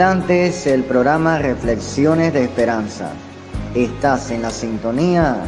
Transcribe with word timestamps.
Instantes 0.00 0.66
el 0.66 0.84
programa 0.84 1.38
Reflexiones 1.40 2.32
de 2.32 2.44
Esperanza. 2.44 3.10
Estás 3.74 4.30
en 4.30 4.40
la 4.40 4.50
sintonía 4.50 5.42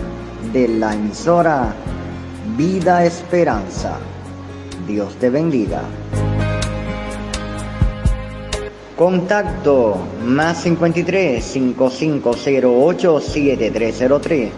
de 0.52 0.68
la 0.68 0.92
emisora 0.92 1.72
Vida 2.54 3.02
Esperanza. 3.02 3.96
Dios 4.86 5.16
te 5.16 5.30
bendiga. 5.30 5.80
Contacto 8.94 9.96
más 10.22 10.58
53 10.64 11.42
5508 11.42 13.20
7303 13.22 14.50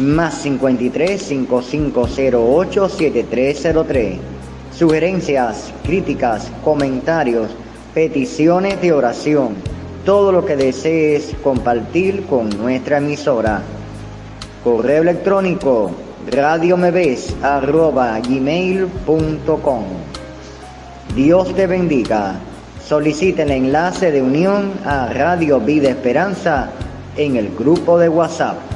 más 0.00 0.34
53 0.42 1.22
5508 1.22 2.88
7303. 2.88 4.18
Sugerencias, 4.76 5.72
críticas, 5.84 6.50
comentarios, 6.64 7.48
peticiones 7.96 8.78
de 8.82 8.92
oración, 8.92 9.54
todo 10.04 10.30
lo 10.30 10.44
que 10.44 10.54
desees 10.54 11.34
compartir 11.42 12.26
con 12.26 12.50
nuestra 12.50 12.98
emisora. 12.98 13.62
Correo 14.62 15.00
electrónico 15.00 15.92
gmail.com 18.28 19.84
Dios 21.14 21.54
te 21.54 21.66
bendiga. 21.66 22.34
Solicite 22.86 23.44
el 23.44 23.50
enlace 23.52 24.12
de 24.12 24.20
unión 24.20 24.72
a 24.84 25.10
Radio 25.14 25.58
Vida 25.58 25.88
Esperanza 25.88 26.68
en 27.16 27.36
el 27.36 27.48
grupo 27.56 27.98
de 27.98 28.10
WhatsApp. 28.10 28.75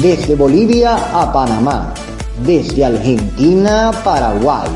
Desde 0.00 0.34
Bolivia 0.34 0.96
a 1.12 1.32
Panamá, 1.32 1.94
desde 2.44 2.84
Argentina 2.84 3.88
a 3.88 3.92
Paraguay, 3.92 4.68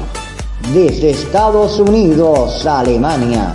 desde 0.73 1.11
Estados 1.11 1.81
Unidos 1.81 2.65
a 2.67 2.81
Alemania, 2.81 3.55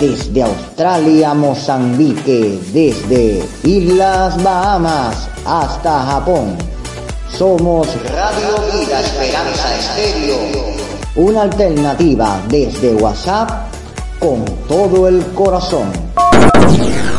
desde 0.00 0.42
Australia 0.42 1.30
a 1.30 1.34
Mozambique, 1.34 2.58
desde 2.72 3.44
Islas 3.64 4.42
Bahamas 4.42 5.28
hasta 5.44 6.02
Japón. 6.02 6.56
Somos 7.30 7.88
Radio 8.04 8.56
Vida 8.72 9.00
Esperanza 9.00 9.76
Estéreo, 9.78 10.38
una 11.16 11.42
alternativa 11.42 12.40
desde 12.48 12.94
WhatsApp 12.94 13.50
con 14.18 14.44
todo 14.66 15.06
el 15.08 15.24
corazón. 15.34 15.92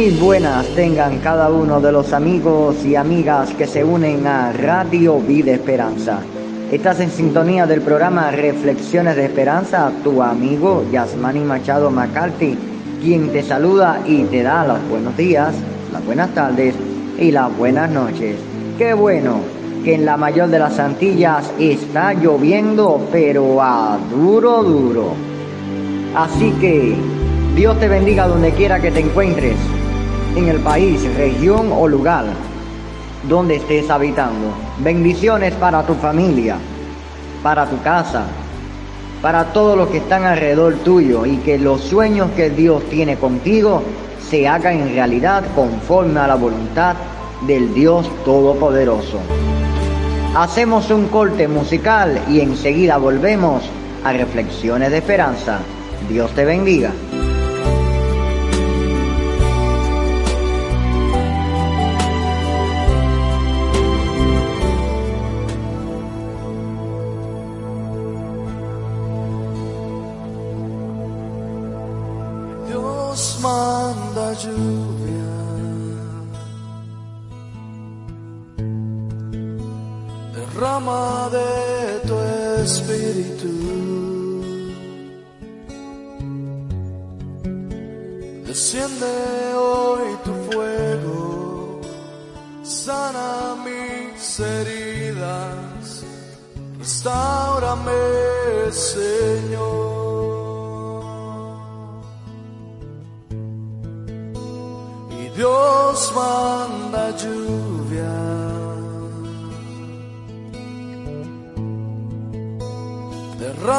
Muy 0.00 0.12
buenas 0.12 0.66
tengan 0.68 1.18
cada 1.18 1.50
uno 1.50 1.78
de 1.78 1.92
los 1.92 2.14
amigos 2.14 2.86
y 2.86 2.96
amigas 2.96 3.52
que 3.52 3.66
se 3.66 3.84
unen 3.84 4.26
a 4.26 4.50
Radio 4.50 5.20
Vida 5.20 5.52
Esperanza. 5.52 6.20
Estás 6.72 7.00
en 7.00 7.10
sintonía 7.10 7.66
del 7.66 7.82
programa 7.82 8.30
Reflexiones 8.30 9.14
de 9.16 9.26
Esperanza, 9.26 9.92
tu 10.02 10.22
amigo 10.22 10.86
Yasmani 10.90 11.40
Machado 11.40 11.90
McCarthy, 11.90 12.56
quien 13.02 13.30
te 13.30 13.42
saluda 13.42 14.00
y 14.06 14.22
te 14.22 14.42
da 14.42 14.66
los 14.66 14.78
buenos 14.88 15.14
días, 15.18 15.54
las 15.92 16.02
buenas 16.06 16.30
tardes 16.30 16.74
y 17.18 17.30
las 17.30 17.54
buenas 17.54 17.90
noches. 17.90 18.36
Qué 18.78 18.94
bueno 18.94 19.40
que 19.84 19.96
en 19.96 20.06
la 20.06 20.16
mayor 20.16 20.48
de 20.48 20.60
las 20.60 20.78
Antillas 20.78 21.52
está 21.58 22.14
lloviendo, 22.14 23.06
pero 23.12 23.60
a 23.60 23.98
duro, 24.10 24.62
duro. 24.62 25.12
Así 26.14 26.52
que 26.52 26.96
Dios 27.54 27.78
te 27.78 27.88
bendiga 27.88 28.26
donde 28.26 28.52
quiera 28.52 28.80
que 28.80 28.90
te 28.90 29.00
encuentres, 29.00 29.56
en 30.36 30.48
el 30.48 30.60
país, 30.60 31.02
región 31.16 31.70
o 31.72 31.88
lugar 31.88 32.26
donde 33.28 33.56
estés 33.56 33.90
habitando. 33.90 34.52
Bendiciones 34.78 35.54
para 35.54 35.84
tu 35.84 35.94
familia, 35.94 36.56
para 37.42 37.66
tu 37.66 37.80
casa, 37.82 38.24
para 39.22 39.52
todos 39.52 39.76
los 39.76 39.88
que 39.88 39.98
están 39.98 40.24
alrededor 40.24 40.74
tuyo 40.76 41.26
y 41.26 41.36
que 41.38 41.58
los 41.58 41.82
sueños 41.82 42.30
que 42.36 42.50
Dios 42.50 42.82
tiene 42.88 43.16
contigo 43.16 43.82
se 44.28 44.48
hagan 44.48 44.80
en 44.80 44.94
realidad 44.94 45.44
conforme 45.54 46.20
a 46.20 46.28
la 46.28 46.36
voluntad 46.36 46.94
del 47.46 47.74
Dios 47.74 48.08
Todopoderoso. 48.24 49.18
Hacemos 50.36 50.90
un 50.90 51.08
corte 51.08 51.48
musical 51.48 52.20
y 52.28 52.40
enseguida 52.40 52.96
volvemos 52.98 53.64
a 54.04 54.12
Reflexiones 54.12 54.90
de 54.90 54.98
Esperanza. 54.98 55.58
Dios 56.08 56.30
te 56.32 56.44
bendiga. 56.44 56.92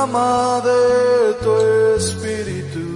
Derrama 0.01 0.61
de 0.63 1.33
tu 1.43 1.51
espíritu. 1.95 2.87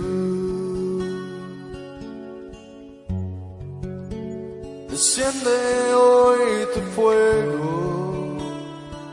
Desciende 4.90 5.94
hoy 5.94 6.68
tu 6.74 6.82
fuego, 6.96 8.38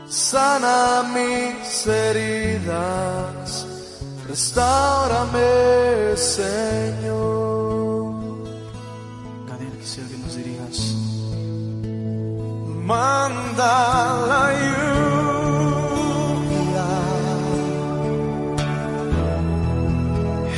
sana 0.07 1.03
mis 1.13 1.85
heridas, 1.85 3.67
restaurame, 4.27 6.17
Señor. 6.17 8.13
Daniel, 9.47 9.77
quisiera 9.79 10.09
que 10.09 10.17
nos 10.17 10.35
dirijas. 10.35 10.77
Manda 12.87 13.73
la 14.27 15.02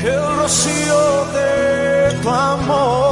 el 0.08 0.38
rocío 0.38 1.26
de 1.34 2.20
tu 2.22 2.30
amor, 2.30 3.05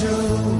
manda 0.00 0.57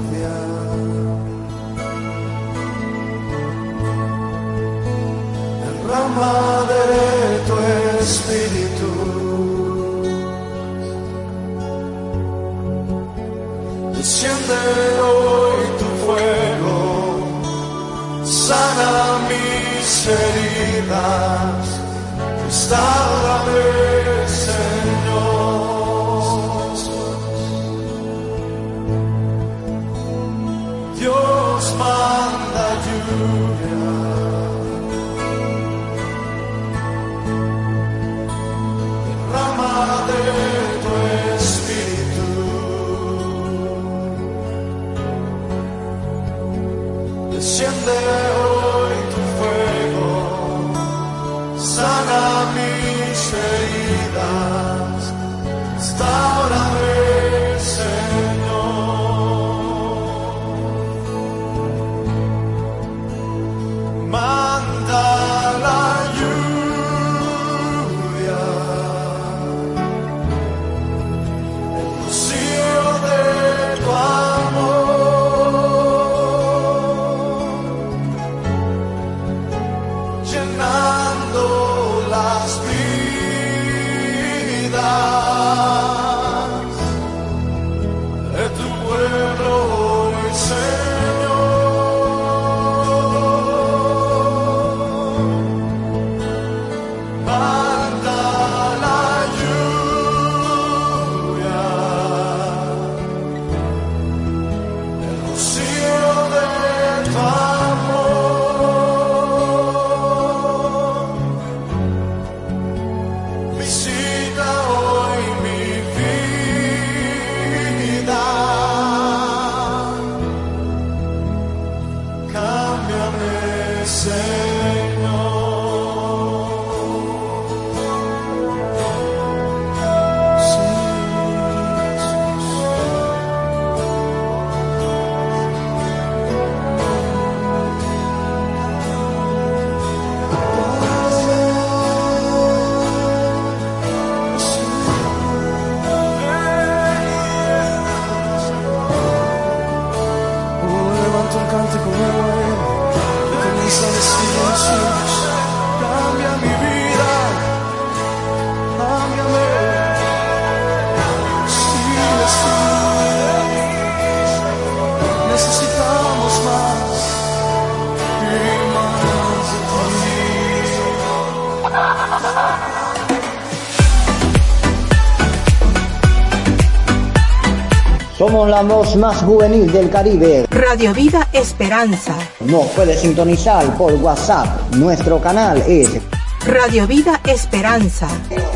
Somos 178.19 178.49
la 178.49 178.63
voz 178.63 178.97
más 178.97 179.21
juvenil 179.21 179.71
del 179.71 179.89
Caribe. 179.89 180.45
Radio 180.49 180.93
Vida 180.93 181.29
Esperanza. 181.31 182.17
Nos 182.41 182.65
puedes 182.71 182.99
sintonizar 182.99 183.65
por 183.77 183.93
WhatsApp. 183.93 184.75
Nuestro 184.75 185.21
canal 185.21 185.63
es 185.65 186.01
Radio 186.45 186.85
Vida 186.85 187.21
Esperanza. 187.25 188.09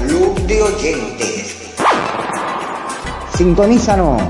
Club 0.05 0.37
de 0.47 0.63
Oyentes. 0.63 1.73
Sintonízanos 3.37 4.21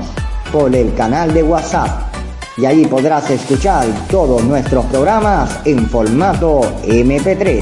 por 0.52 0.72
el 0.72 0.94
canal 0.94 1.34
de 1.34 1.42
WhatsApp 1.42 2.14
y 2.56 2.66
ahí 2.66 2.86
podrás 2.86 3.28
escuchar 3.28 3.88
todos 4.08 4.44
nuestros 4.44 4.84
programas 4.84 5.58
en 5.64 5.88
formato 5.88 6.60
MP3. 6.86 7.60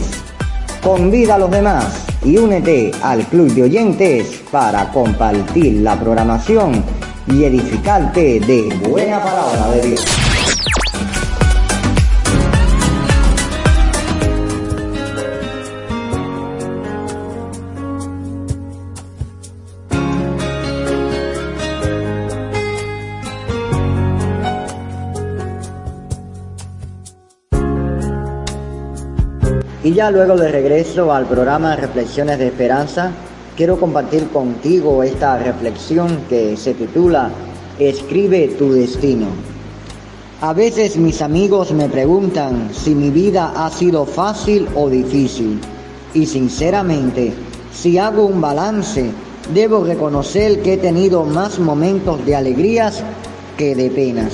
Convida 0.83 1.37
a 1.37 1.38
los 1.38 1.50
demás 1.50 2.05
y 2.23 2.37
únete 2.37 2.93
al 3.02 3.25
Club 3.29 3.50
de 3.55 3.62
Oyentes 3.62 4.43
para 4.50 4.93
compartir 4.93 5.81
la 5.81 5.99
programación 5.99 6.91
y 7.26 7.45
edificarte 7.45 8.41
de 8.41 8.75
buena 8.88 9.23
palabra 9.23 9.69
de 9.71 9.88
Dios. 9.88 10.05
Y 29.85 29.95
ya 29.95 30.12
luego 30.12 30.37
de 30.37 30.50
regreso 30.50 31.12
al 31.12 31.26
programa 31.26 31.75
Reflexiones 31.75 32.38
de 32.38 32.47
Esperanza, 32.47 33.11
quiero 33.56 33.78
compartir 33.78 34.28
contigo 34.28 35.02
esta 35.02 35.38
reflexión 35.38 36.21
que 36.28 36.56
se 36.56 36.75
titula 36.75 37.30
Escribe 37.78 38.49
tu 38.59 38.73
destino. 38.73 39.26
A 40.40 40.52
veces 40.52 40.97
mis 40.97 41.23
amigos 41.23 41.73
me 41.73 41.88
preguntan 41.88 42.71
si 42.73 42.94
mi 42.94 43.11
vida 43.11 43.52
ha 43.56 43.71
sido 43.71 44.04
fácil 44.06 44.68
o 44.75 44.88
difícil. 44.88 45.59
Y 46.14 46.26
sinceramente, 46.26 47.32
si 47.73 47.99
hago 47.99 48.26
un 48.26 48.40
balance, 48.40 49.11
debo 49.54 49.85
reconocer 49.85 50.62
que 50.62 50.75
he 50.75 50.78
tenido 50.78 51.25
más 51.25 51.59
momentos 51.59 52.25
de 52.26 52.37
alegrías 52.37 53.02
que 53.56 53.75
de 53.75 53.90
penas. 53.90 54.32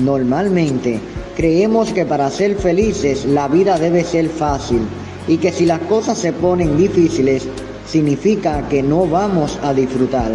Normalmente, 0.00 1.00
Creemos 1.36 1.92
que 1.92 2.06
para 2.06 2.30
ser 2.30 2.54
felices 2.54 3.24
la 3.24 3.48
vida 3.48 3.76
debe 3.76 4.04
ser 4.04 4.28
fácil 4.28 4.82
y 5.26 5.38
que 5.38 5.50
si 5.50 5.66
las 5.66 5.80
cosas 5.80 6.16
se 6.16 6.32
ponen 6.32 6.76
difíciles 6.76 7.48
significa 7.86 8.68
que 8.68 8.82
no 8.82 9.06
vamos 9.06 9.58
a 9.62 9.72
disfrutar. 9.72 10.32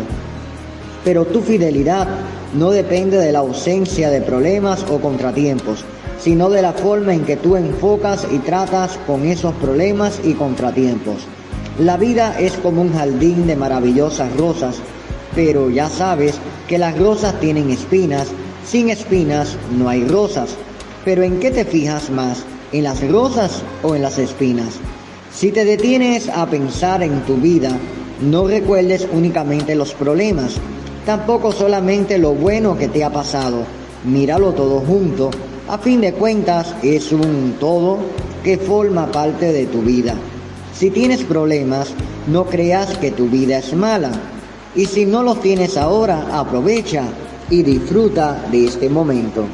Pero 1.03 1.25
tu 1.25 1.41
fidelidad 1.41 2.07
no 2.53 2.71
depende 2.71 3.17
de 3.17 3.31
la 3.31 3.39
ausencia 3.39 4.09
de 4.09 4.21
problemas 4.21 4.85
o 4.89 4.99
contratiempos, 4.99 5.85
sino 6.19 6.49
de 6.49 6.61
la 6.61 6.73
forma 6.73 7.13
en 7.13 7.23
que 7.23 7.37
tú 7.37 7.55
enfocas 7.55 8.27
y 8.31 8.39
tratas 8.39 8.99
con 9.07 9.25
esos 9.25 9.53
problemas 9.55 10.19
y 10.23 10.33
contratiempos. 10.33 11.17
La 11.79 11.95
vida 11.95 12.37
es 12.39 12.53
como 12.57 12.81
un 12.81 12.93
jardín 12.93 13.47
de 13.47 13.55
maravillosas 13.55 14.35
rosas, 14.35 14.75
pero 15.35 15.69
ya 15.69 15.89
sabes 15.89 16.35
que 16.67 16.77
las 16.77 16.97
rosas 16.97 17.39
tienen 17.39 17.69
espinas, 17.69 18.27
sin 18.65 18.89
espinas 18.89 19.55
no 19.77 19.87
hay 19.87 20.05
rosas. 20.05 20.55
Pero 21.05 21.23
¿en 21.23 21.39
qué 21.39 21.51
te 21.51 21.63
fijas 21.63 22.09
más? 22.09 22.43
¿En 22.73 22.83
las 22.83 23.07
rosas 23.09 23.61
o 23.81 23.95
en 23.95 24.01
las 24.01 24.17
espinas? 24.17 24.79
Si 25.31 25.51
te 25.51 25.63
detienes 25.63 26.27
a 26.27 26.47
pensar 26.47 27.03
en 27.03 27.21
tu 27.21 27.35
vida, 27.35 27.71
no 28.21 28.47
recuerdes 28.47 29.07
únicamente 29.11 29.75
los 29.75 29.93
problemas, 29.93 30.55
tampoco 31.05 31.51
solamente 31.51 32.17
lo 32.17 32.33
bueno 32.33 32.77
que 32.77 32.87
te 32.87 33.03
ha 33.03 33.11
pasado. 33.11 33.63
Míralo 34.03 34.53
todo 34.53 34.79
junto. 34.81 35.29
A 35.67 35.77
fin 35.77 36.01
de 36.01 36.13
cuentas, 36.13 36.73
es 36.81 37.11
un 37.11 37.55
todo 37.59 37.99
que 38.43 38.57
forma 38.57 39.11
parte 39.11 39.53
de 39.53 39.67
tu 39.67 39.81
vida. 39.81 40.15
Si 40.73 40.89
tienes 40.89 41.23
problemas, 41.23 41.89
no 42.27 42.45
creas 42.45 42.97
que 42.97 43.11
tu 43.11 43.27
vida 43.27 43.59
es 43.59 43.73
mala. 43.73 44.11
Y 44.75 44.85
si 44.85 45.05
no 45.05 45.23
los 45.23 45.41
tienes 45.41 45.77
ahora, 45.77 46.27
aprovecha 46.31 47.03
y 47.49 47.63
disfruta 47.63 48.45
de 48.51 48.65
este 48.65 48.89
momento. 48.89 49.45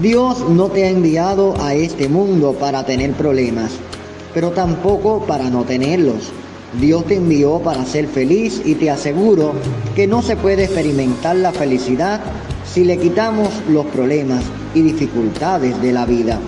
Dios 0.00 0.48
no 0.48 0.68
te 0.68 0.84
ha 0.84 0.90
enviado 0.90 1.54
a 1.60 1.74
este 1.74 2.08
mundo 2.08 2.52
para 2.52 2.84
tener 2.84 3.12
problemas, 3.12 3.72
pero 4.34 4.50
tampoco 4.50 5.24
para 5.26 5.48
no 5.48 5.64
tenerlos. 5.64 6.32
Dios 6.80 7.04
te 7.04 7.16
envió 7.16 7.60
para 7.60 7.84
ser 7.84 8.08
feliz 8.08 8.60
y 8.64 8.74
te 8.74 8.90
aseguro 8.90 9.52
que 9.94 10.08
no 10.08 10.22
se 10.22 10.36
puede 10.36 10.64
experimentar 10.64 11.36
la 11.36 11.52
felicidad 11.52 12.20
si 12.64 12.84
le 12.84 12.98
quitamos 12.98 13.48
los 13.68 13.86
problemas 13.86 14.42
y 14.74 14.82
dificultades 14.82 15.80
de 15.80 15.92
la 15.92 16.04
vida. 16.04 16.40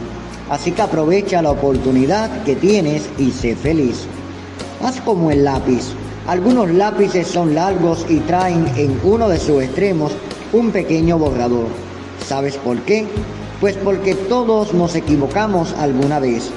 Así 0.50 0.73
que 0.73 0.83
aprovecha 0.83 1.43
la 1.43 1.52
oportunidad 1.52 2.43
que 2.43 2.57
tienes 2.57 3.09
y 3.19 3.31
sé 3.31 3.55
feliz. 3.55 4.07
Haz 4.83 5.00
como 5.00 5.31
el 5.31 5.45
lápiz. 5.45 5.93
Algunos 6.26 6.71
lápices 6.71 7.28
son 7.28 7.55
largos 7.55 8.05
y 8.09 8.19
traen 8.21 8.66
en 8.76 8.99
uno 9.05 9.28
de 9.28 9.38
sus 9.38 9.62
extremos 9.62 10.12
un 10.52 10.73
pequeño 10.73 11.19
borrador. 11.19 11.69
¿Sabes 12.26 12.57
por 12.57 12.78
qué? 12.81 13.07
Pues 13.61 13.76
porque 13.76 14.14
todos 14.14 14.75
nos 14.75 14.97
equivocamos 14.97 15.73
alguna 15.75 16.19
vez. 16.19 16.50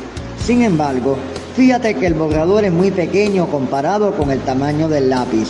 Sin 0.49 0.63
embargo, 0.63 1.15
fíjate 1.55 1.93
que 1.93 2.07
el 2.07 2.15
borrador 2.15 2.65
es 2.65 2.71
muy 2.71 2.89
pequeño 2.89 3.51
comparado 3.51 4.17
con 4.17 4.31
el 4.31 4.39
tamaño 4.39 4.89
del 4.89 5.07
lápiz, 5.07 5.49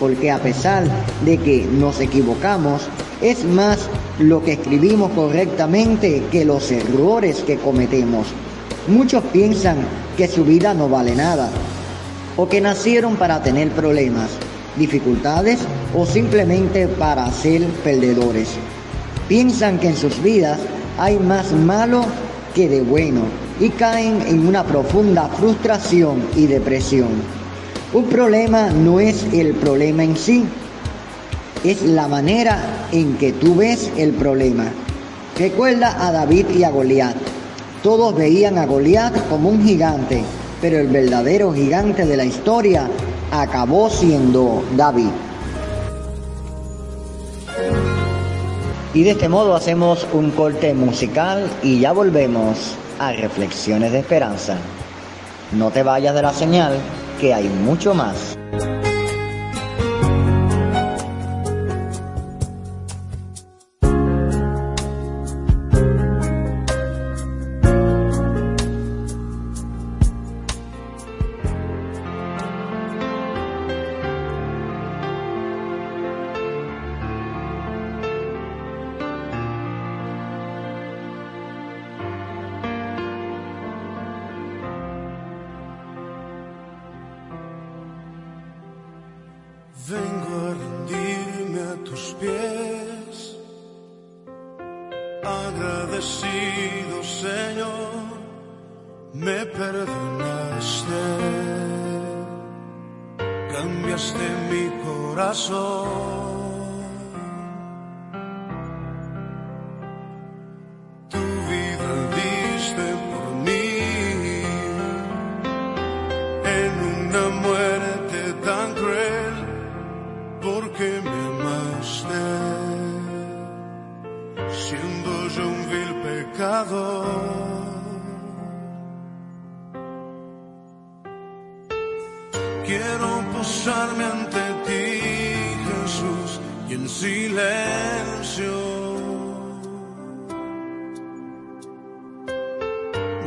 porque 0.00 0.32
a 0.32 0.40
pesar 0.40 0.88
de 1.24 1.38
que 1.38 1.64
nos 1.70 2.00
equivocamos, 2.00 2.82
es 3.22 3.44
más 3.44 3.78
lo 4.18 4.42
que 4.42 4.54
escribimos 4.54 5.12
correctamente 5.12 6.24
que 6.32 6.44
los 6.44 6.68
errores 6.72 7.44
que 7.46 7.58
cometemos. 7.58 8.26
Muchos 8.88 9.22
piensan 9.32 9.76
que 10.16 10.26
su 10.26 10.44
vida 10.44 10.74
no 10.74 10.88
vale 10.88 11.14
nada, 11.14 11.48
o 12.36 12.48
que 12.48 12.60
nacieron 12.60 13.14
para 13.14 13.44
tener 13.44 13.68
problemas, 13.70 14.30
dificultades 14.76 15.60
o 15.94 16.04
simplemente 16.06 16.88
para 16.88 17.30
ser 17.30 17.62
perdedores. 17.84 18.48
Piensan 19.28 19.78
que 19.78 19.90
en 19.90 19.96
sus 19.96 20.20
vidas 20.20 20.58
hay 20.98 21.20
más 21.20 21.52
malo 21.52 22.04
que 22.52 22.68
de 22.68 22.80
bueno 22.80 23.49
y 23.60 23.68
caen 23.68 24.22
en 24.26 24.48
una 24.48 24.64
profunda 24.64 25.28
frustración 25.28 26.24
y 26.34 26.46
depresión. 26.46 27.08
Un 27.92 28.06
problema 28.06 28.70
no 28.70 28.98
es 29.00 29.26
el 29.32 29.54
problema 29.54 30.02
en 30.02 30.16
sí, 30.16 30.44
es 31.62 31.82
la 31.82 32.08
manera 32.08 32.86
en 32.90 33.16
que 33.18 33.32
tú 33.32 33.56
ves 33.56 33.90
el 33.96 34.12
problema. 34.12 34.64
Recuerda 35.38 36.06
a 36.06 36.10
David 36.10 36.46
y 36.56 36.64
a 36.64 36.70
Goliat. 36.70 37.16
Todos 37.82 38.14
veían 38.14 38.58
a 38.58 38.66
Goliat 38.66 39.28
como 39.28 39.50
un 39.50 39.62
gigante, 39.62 40.22
pero 40.60 40.78
el 40.78 40.88
verdadero 40.88 41.52
gigante 41.52 42.06
de 42.06 42.16
la 42.16 42.24
historia 42.24 42.88
acabó 43.30 43.90
siendo 43.90 44.64
David. 44.76 45.10
Y 48.92 49.04
de 49.04 49.12
este 49.12 49.28
modo 49.28 49.54
hacemos 49.54 50.04
un 50.12 50.32
corte 50.32 50.74
musical 50.74 51.48
y 51.62 51.78
ya 51.78 51.92
volvemos 51.92 52.74
a 52.98 53.12
Reflexiones 53.12 53.92
de 53.92 54.00
Esperanza. 54.00 54.58
No 55.52 55.70
te 55.70 55.84
vayas 55.84 56.14
de 56.14 56.22
la 56.22 56.32
señal, 56.32 56.76
que 57.20 57.32
hay 57.32 57.48
mucho 57.48 57.94
más. 57.94 58.39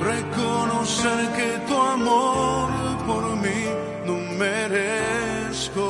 Reconocer 0.03 1.19
que 1.37 1.49
tu 1.67 1.75
amor 1.75 2.69
por 3.07 3.23
mí 3.37 3.61
no 4.05 4.15
merezco. 4.37 5.89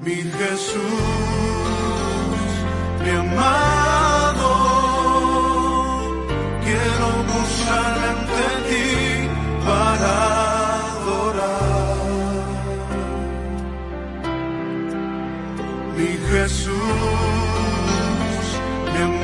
Mi 0.00 0.16
Jesús, 0.38 0.82
mi 3.02 3.10
amado, 3.10 3.73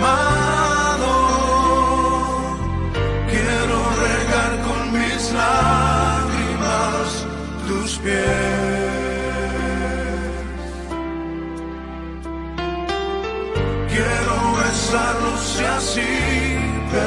amado. 0.00 1.12
Quiero 3.28 3.78
regar 4.06 4.52
con 4.66 4.92
mis 4.92 5.32
lágrimas 5.32 7.06
tus 7.68 7.98
pies. 7.98 8.90
Quiero 13.92 14.36
besarlos 14.62 15.60
y 15.60 15.64
así 15.64 16.12
te 16.92 17.04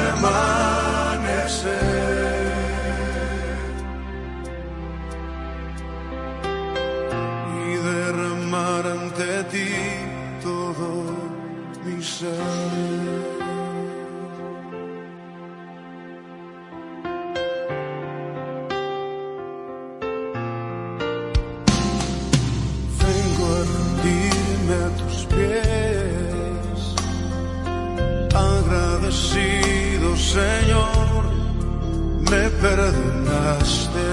perdonaste, 32.64 34.08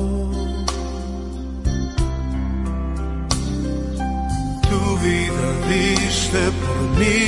Tu 4.70 4.83
vida 5.04 5.48
diste 5.70 6.42
por 6.62 6.80
mí 6.98 7.22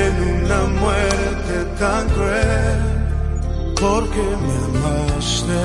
en 0.00 0.12
una 0.36 0.60
muerte 0.82 1.54
tan 1.80 2.04
cruel, 2.14 2.80
porque 3.80 4.24
me 4.44 4.56
amaste, 4.68 5.62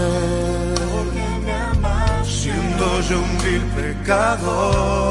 siendo 2.38 2.86
yo 3.10 3.18
un 3.28 3.34
vil 3.44 3.66
pecador. 3.80 5.08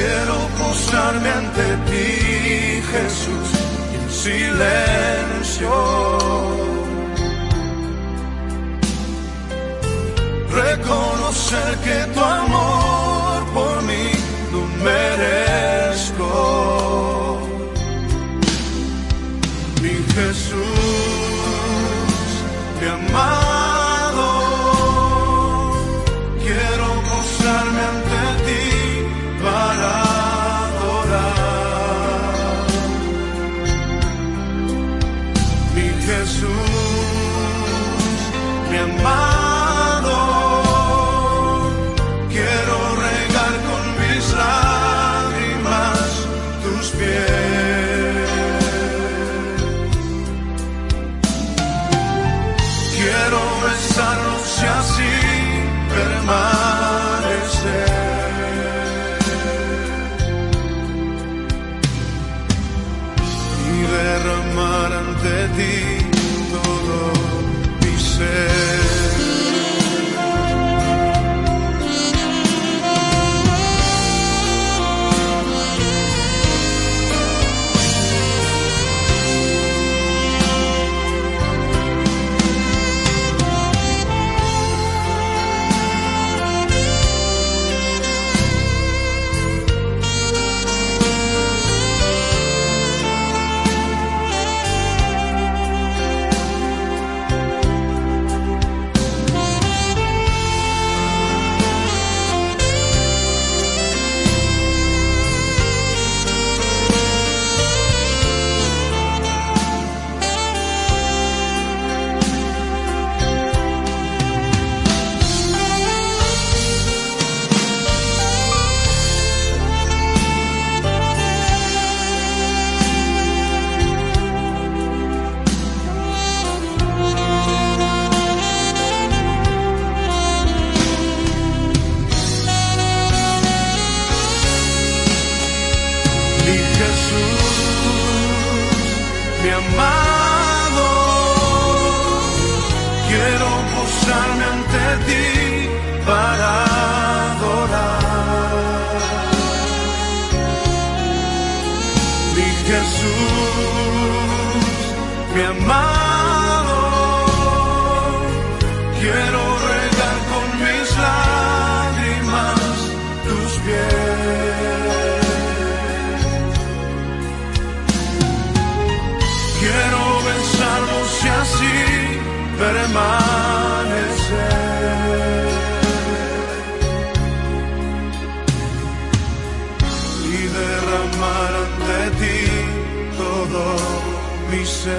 Quiero 0.00 0.38
postrarme 0.58 1.28
ante 1.28 1.66
ti, 1.88 2.08
Jesús, 2.92 3.48
y 3.92 3.94
en 4.00 4.08
silencio. 4.10 5.72
reconocer 10.50 11.70
que 11.84 11.98
tu 12.14 12.20
amor 12.20 13.36
por 13.54 13.82
mí 13.82 14.06
no 14.52 14.60
merezco. 14.84 16.30
Mi 19.82 19.94
Jesús, 20.14 20.60
mi 22.80 22.86
amado, 22.88 23.39
Quiero 53.20 53.60
besarlos 53.60 54.62
y 54.62 54.66
así 54.66 55.12
permanecer 55.94 56.69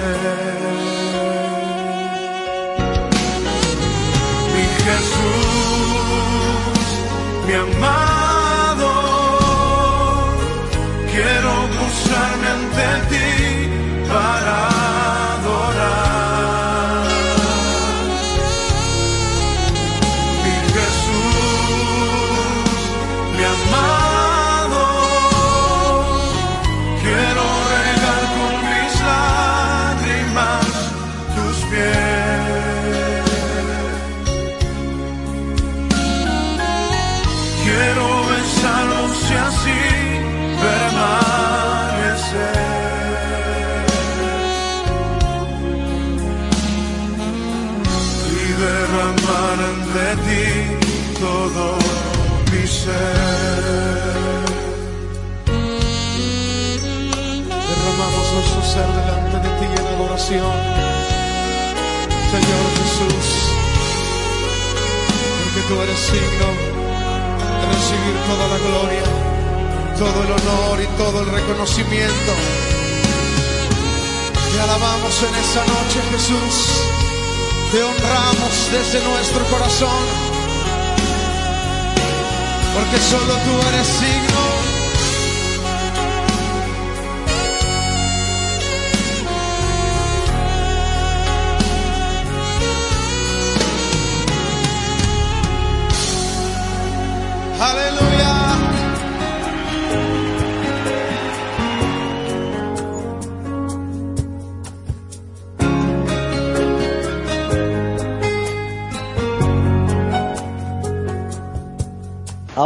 mi 0.00 0.41
Quiero 37.72 38.08
besarlos 38.28 39.12
y 39.30 39.34
así 39.48 39.80
permanecer. 40.62 42.12
Y 48.40 48.44
derramar 48.62 49.60
de 49.96 50.10
ti 50.26 50.48
todo 51.18 51.64
mi 52.50 52.64
ser. 52.66 53.22
Derramamos 57.68 58.26
nuestro 58.34 58.60
ser 58.72 58.88
delante 58.98 59.36
de 59.44 59.50
ti 59.58 59.66
en 59.80 59.86
adoración. 59.94 60.56
Señor 62.32 62.64
Jesús, 62.78 63.28
porque 65.38 65.60
tú 65.68 65.74
eres 65.82 65.98
signo 65.98 66.71
recibir 67.72 68.16
toda 68.28 68.48
la 68.48 68.58
gloria, 68.58 69.04
todo 69.98 70.18
el 70.24 70.30
honor 70.32 70.80
y 70.80 70.86
todo 70.96 71.22
el 71.22 71.28
reconocimiento. 71.30 72.32
Te 74.52 74.60
alabamos 74.60 75.14
en 75.22 75.34
esta 75.34 75.62
noche, 75.64 75.98
Jesús. 76.12 76.56
Te 77.72 77.82
honramos 77.82 78.54
desde 78.70 79.02
nuestro 79.08 79.44
corazón. 79.46 80.02
Porque 82.74 82.98
solo 82.98 83.34
tú 83.46 83.68
eres 83.68 83.86
signo. 83.86 84.61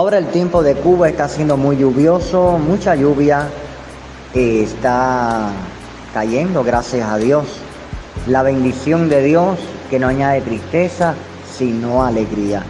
Ahora 0.07 0.19
el 0.19 0.29
tiempo 0.29 0.63
de 0.63 0.77
Cuba 0.77 1.09
está 1.09 1.29
siendo 1.29 1.57
muy 1.57 1.79
lluvioso, 1.79 2.59
mucha 2.59 2.95
lluvia 2.95 3.49
eh, 4.35 4.63
está 4.63 5.51
cayendo, 6.15 6.63
gracias 6.63 7.09
a 7.09 7.19
Dios. 7.19 7.45
La 8.29 8.45
bendición 8.45 9.09
de 9.09 9.25
Dios 9.25 9.59
que 9.91 9.99
no 9.99 10.07
añade 10.07 10.43
tristeza, 10.43 11.17
sino 11.53 12.05
alegría. 12.05 12.63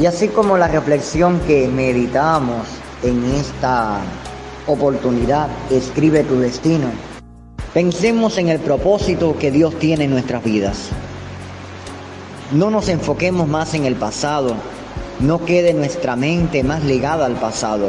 Y 0.00 0.06
así 0.06 0.28
como 0.28 0.56
la 0.56 0.68
reflexión 0.68 1.40
que 1.48 1.66
meditamos 1.66 2.68
en 3.02 3.24
esta 3.24 3.98
oportunidad, 4.68 5.48
escribe 5.68 6.22
tu 6.22 6.38
destino. 6.38 6.86
Pensemos 7.74 8.38
en 8.38 8.50
el 8.50 8.60
propósito 8.60 9.36
que 9.36 9.50
Dios 9.50 9.76
tiene 9.80 10.04
en 10.04 10.12
nuestras 10.12 10.44
vidas. 10.44 10.90
No 12.52 12.70
nos 12.70 12.88
enfoquemos 12.88 13.48
más 13.48 13.74
en 13.74 13.84
el 13.84 13.96
pasado, 13.96 14.54
no 15.20 15.44
quede 15.44 15.72
nuestra 15.72 16.14
mente 16.14 16.62
más 16.62 16.84
ligada 16.84 17.26
al 17.26 17.34
pasado. 17.34 17.88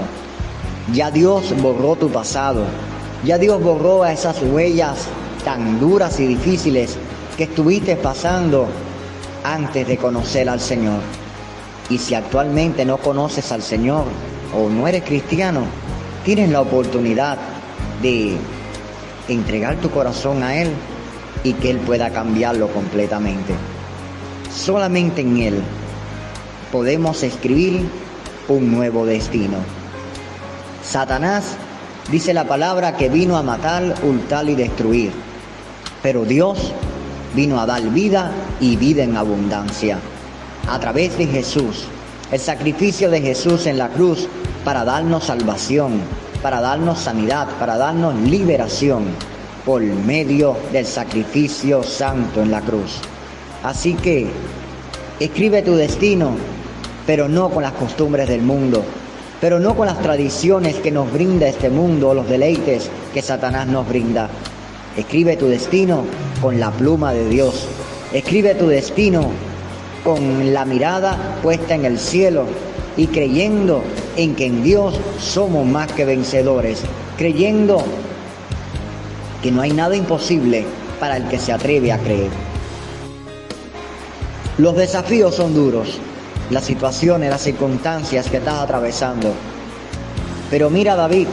Ya 0.94 1.12
Dios 1.12 1.54
borró 1.62 1.96
tu 1.96 2.10
pasado. 2.10 2.64
Ya 3.26 3.38
Dios 3.38 3.62
borró 3.62 4.04
a 4.04 4.14
esas 4.14 4.42
huellas 4.42 5.08
tan 5.44 5.80
duras 5.80 6.20
y 6.20 6.28
difíciles 6.28 6.98
que 7.36 7.44
estuviste 7.44 7.96
pasando 7.98 8.68
antes 9.44 9.88
de 9.88 9.98
conocer 9.98 10.48
al 10.50 10.60
Señor. 10.60 11.00
Y 11.90 11.98
si 11.98 12.16
actualmente 12.16 12.86
no 12.86 12.98
conoces 12.98 13.52
al 13.52 13.62
Señor 13.62 14.06
o 14.56 14.70
no 14.70 14.88
eres 14.88 15.04
cristiano, 15.04 15.62
tienes 16.24 16.50
la 16.50 16.62
oportunidad 16.62 17.38
de 18.02 18.38
entregar 19.28 19.76
tu 19.78 19.90
corazón 19.90 20.44
a 20.44 20.62
Él 20.62 20.72
y 21.44 21.54
que 21.54 21.72
Él 21.72 21.78
pueda 21.80 22.10
cambiarlo 22.10 22.68
completamente. 22.70 23.54
Solamente 24.54 25.22
en 25.22 25.38
Él 25.38 25.64
podemos 26.72 27.24
escribir 27.24 27.88
un 28.48 28.72
nuevo 28.72 29.06
destino. 29.06 29.58
Satanás 30.84 31.56
dice 32.12 32.34
la 32.34 32.48
palabra 32.48 32.96
que 32.96 33.10
vino 33.10 33.38
a 33.38 33.44
matar, 33.44 33.96
hurtar 34.04 34.48
y 34.50 34.56
destruir, 34.56 35.12
pero 36.02 36.26
Dios 36.26 36.74
vino 37.36 37.60
a 37.60 37.66
dar 37.66 37.82
vida 37.82 38.32
y 38.60 38.76
vida 38.76 39.04
en 39.04 39.18
abundancia 39.18 40.00
a 40.68 40.80
través 40.80 41.18
de 41.18 41.28
Jesús, 41.28 41.86
el 42.32 42.40
sacrificio 42.40 43.10
de 43.10 43.22
Jesús 43.22 43.66
en 43.68 43.78
la 43.78 43.90
cruz 43.90 44.28
para 44.64 44.84
darnos 44.84 45.26
salvación, 45.26 46.02
para 46.42 46.62
darnos 46.62 47.00
sanidad, 47.00 47.48
para 47.60 47.78
darnos 47.78 48.16
liberación 48.16 49.06
por 49.66 49.82
medio 49.82 50.58
del 50.72 50.86
sacrificio 50.86 51.84
santo 51.84 52.42
en 52.42 52.52
la 52.52 52.62
cruz. 52.62 53.00
Así 53.64 53.94
que 53.94 54.28
escribe 55.20 55.62
tu 55.62 55.76
destino 55.76 56.32
pero 57.08 57.30
no 57.30 57.50
con 57.50 57.64
las 57.64 57.72
costumbres 57.72 58.28
del 58.28 58.42
mundo, 58.42 58.84
pero 59.40 59.60
no 59.60 59.76
con 59.76 59.88
las 59.88 60.00
tradiciones 60.02 60.76
que 60.76 60.92
nos 60.92 61.12
brinda 61.12 61.48
este 61.48 61.70
mundo 61.70 62.10
o 62.10 62.14
los 62.14 62.28
deleites 62.28 62.90
que 63.14 63.22
Satanás 63.22 63.66
nos 63.66 63.88
brinda. 63.88 64.30
Escribe 64.98 65.38
tu 65.38 65.48
destino 65.48 66.04
con 66.42 66.60
la 66.60 66.70
pluma 66.70 67.14
de 67.14 67.30
Dios. 67.30 67.66
Escribe 68.14 68.56
tu 68.56 68.68
destino 68.68 69.32
con 70.04 70.54
la 70.54 70.66
mirada 70.66 71.38
puesta 71.42 71.76
en 71.76 71.86
el 71.86 71.98
cielo 71.98 72.44
y 72.98 73.08
creyendo 73.08 73.82
en 74.18 74.36
que 74.36 74.48
en 74.48 74.64
Dios 74.64 75.00
somos 75.20 75.66
más 75.66 75.92
que 75.94 76.04
vencedores, 76.04 76.82
creyendo 77.18 77.84
que 79.42 79.52
no 79.52 79.62
hay 79.62 79.72
nada 79.72 79.96
imposible 79.96 80.66
para 81.00 81.18
el 81.18 81.28
que 81.30 81.40
se 81.40 81.54
atreve 81.54 81.94
a 81.94 82.00
creer. 82.00 82.32
Los 84.58 84.76
desafíos 84.76 85.36
son 85.36 85.54
duros, 85.54 86.00
las 86.50 86.64
situaciones, 86.64 87.30
las 87.30 87.42
circunstancias 87.42 88.30
que 88.30 88.38
estás 88.38 88.60
atravesando. 88.60 89.34
Pero 90.50 90.70
mira 90.70 90.96
David, 90.96 91.28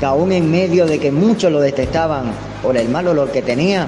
que 0.00 0.06
aún 0.06 0.32
en 0.32 0.50
medio 0.50 0.86
de 0.86 0.98
que 0.98 1.12
muchos 1.12 1.52
lo 1.52 1.60
detestaban 1.60 2.32
por 2.62 2.76
el 2.76 2.88
mal 2.88 3.08
olor 3.08 3.30
que 3.30 3.42
tenía, 3.42 3.86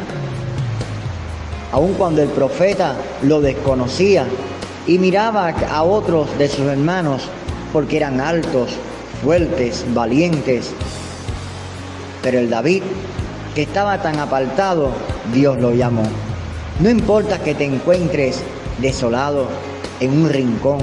aun 1.72 1.94
cuando 1.94 2.22
el 2.22 2.28
profeta 2.28 2.94
lo 3.22 3.40
desconocía 3.40 4.26
y 4.86 4.98
miraba 4.98 5.48
a 5.48 5.82
otros 5.82 6.38
de 6.38 6.48
sus 6.48 6.66
hermanos 6.66 7.22
porque 7.72 7.96
eran 7.96 8.20
altos, 8.20 8.70
fuertes, 9.22 9.84
valientes, 9.94 10.70
pero 12.22 12.38
el 12.38 12.48
David, 12.48 12.82
que 13.54 13.62
estaba 13.62 14.00
tan 14.00 14.18
apartado, 14.18 14.90
Dios 15.32 15.58
lo 15.58 15.72
llamó. 15.72 16.04
No 16.80 16.88
importa 16.88 17.38
que 17.38 17.54
te 17.54 17.64
encuentres 17.64 18.40
desolado, 18.78 19.46
en 20.00 20.10
un 20.10 20.28
rincón, 20.28 20.80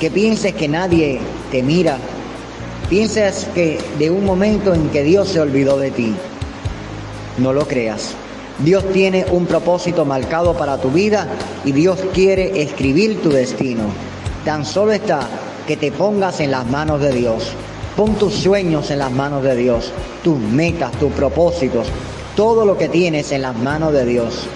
que 0.00 0.10
pienses 0.10 0.54
que 0.54 0.68
nadie 0.68 1.20
te 1.50 1.62
mira, 1.62 1.98
piensas 2.88 3.46
que 3.54 3.78
de 3.98 4.10
un 4.10 4.24
momento 4.24 4.74
en 4.74 4.88
que 4.90 5.02
Dios 5.02 5.28
se 5.28 5.40
olvidó 5.40 5.78
de 5.78 5.90
ti. 5.90 6.14
No 7.38 7.52
lo 7.52 7.66
creas. 7.66 8.14
Dios 8.58 8.84
tiene 8.92 9.26
un 9.30 9.46
propósito 9.46 10.04
marcado 10.04 10.54
para 10.54 10.78
tu 10.78 10.90
vida 10.90 11.26
y 11.64 11.72
Dios 11.72 11.98
quiere 12.14 12.62
escribir 12.62 13.20
tu 13.22 13.30
destino. 13.30 13.84
Tan 14.44 14.64
solo 14.64 14.92
está 14.92 15.28
que 15.66 15.76
te 15.76 15.92
pongas 15.92 16.40
en 16.40 16.50
las 16.50 16.66
manos 16.66 17.00
de 17.00 17.12
Dios. 17.12 17.52
Pon 17.96 18.14
tus 18.14 18.34
sueños 18.34 18.90
en 18.90 18.98
las 18.98 19.10
manos 19.10 19.42
de 19.42 19.56
Dios, 19.56 19.92
tus 20.22 20.38
metas, 20.38 20.92
tus 20.92 21.12
propósitos, 21.12 21.88
todo 22.34 22.64
lo 22.64 22.78
que 22.78 22.88
tienes 22.88 23.32
en 23.32 23.42
las 23.42 23.56
manos 23.56 23.92
de 23.92 24.04
Dios. 24.04 24.46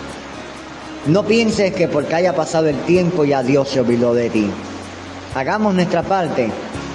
No 1.07 1.25
pienses 1.25 1.73
que 1.73 1.89
porque 1.89 2.15
haya 2.15 2.35
pasado 2.35 2.69
el 2.69 2.79
tiempo 2.81 3.25
ya 3.25 3.43
Dios 3.43 3.71
se 3.71 3.81
olvidó 3.81 4.13
de 4.13 4.29
ti. 4.29 4.51
Hagamos 5.35 5.75
nuestra 5.75 6.03
parte, 6.03 6.51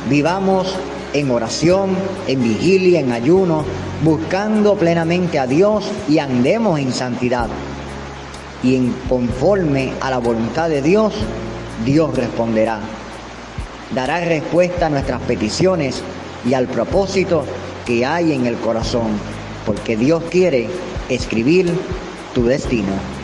vivamos 0.07 0.75
en 1.13 1.31
oración, 1.31 1.95
en 2.27 2.43
vigilia, 2.43 2.99
en 2.99 3.11
ayuno, 3.11 3.65
buscando 4.03 4.75
plenamente 4.75 5.39
a 5.39 5.47
Dios 5.47 5.85
y 6.07 6.19
andemos 6.19 6.79
en 6.79 6.93
santidad. 6.93 7.47
Y 8.61 8.75
en 8.75 8.93
conforme 9.09 9.93
a 9.99 10.11
la 10.11 10.19
voluntad 10.19 10.69
de 10.69 10.83
Dios, 10.83 11.13
Dios 11.83 12.15
responderá. 12.15 12.81
Dará 13.95 14.19
respuesta 14.19 14.85
a 14.85 14.89
nuestras 14.89 15.21
peticiones 15.21 16.03
y 16.47 16.53
al 16.53 16.67
propósito 16.67 17.43
que 17.87 18.05
hay 18.05 18.33
en 18.33 18.45
el 18.45 18.57
corazón, 18.57 19.07
porque 19.65 19.97
Dios 19.97 20.21
quiere 20.29 20.67
escribir 21.09 21.73
tu 22.35 22.45
destino. 22.45 23.14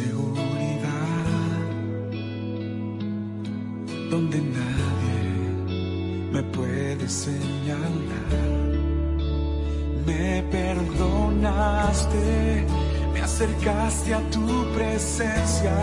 seguridad, 0.00 1.26
donde 4.10 4.38
nadie 4.58 5.22
me 6.32 6.42
puede 6.56 7.06
señalar. 7.08 8.50
Me 10.06 10.42
perdonaste, 10.56 12.26
me 13.12 13.20
acercaste 13.20 14.14
a 14.14 14.20
tu 14.34 14.46
presencia, 14.76 15.76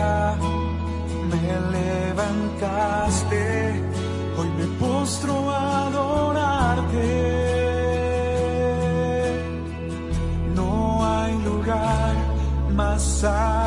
me 1.30 1.42
levantaste, 1.76 3.42
hoy 4.36 4.48
me 4.58 4.66
postro 4.82 5.34
a 5.50 5.52
adorarte. 5.86 7.10
No 10.54 10.70
hay 11.06 11.32
lugar 11.50 12.14
más 12.74 13.24
alto 13.24 13.57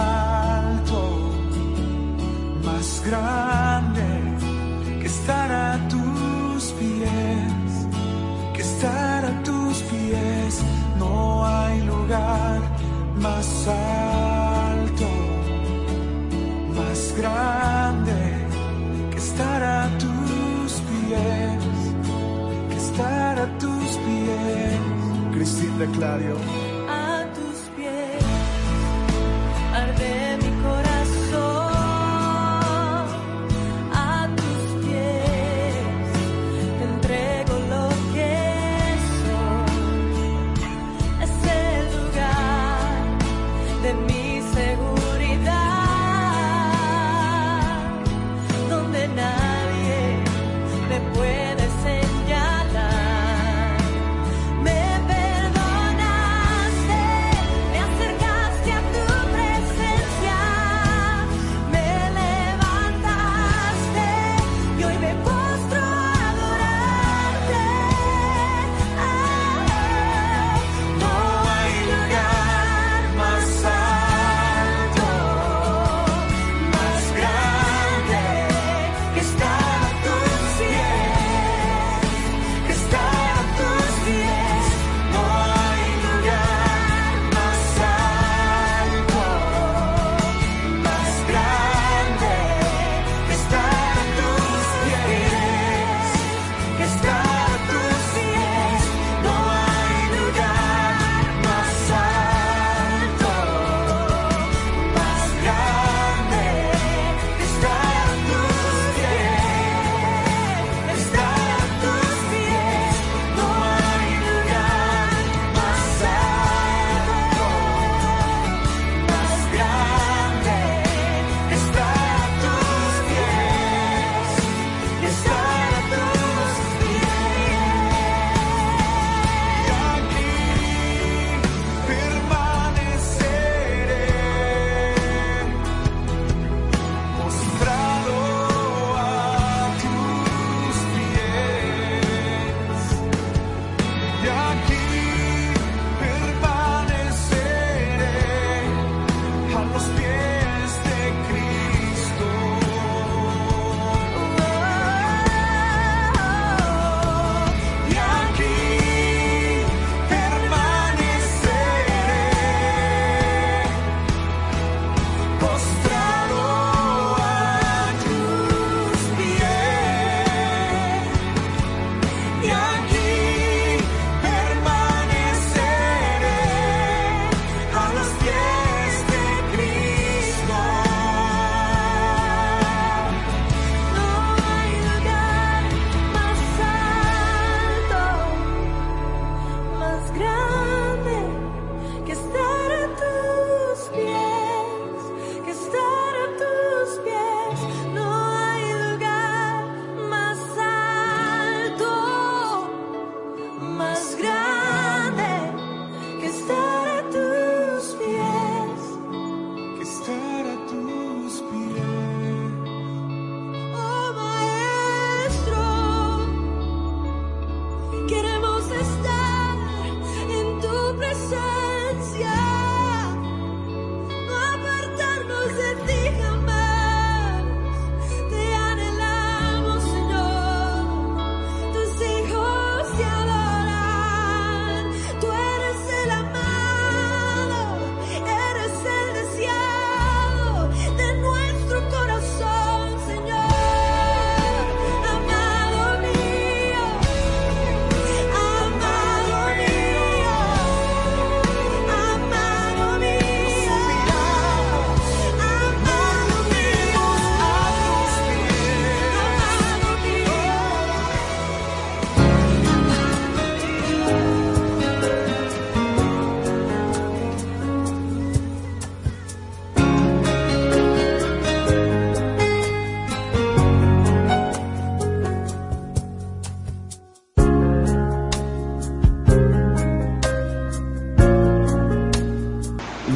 declaro. 25.81 26.60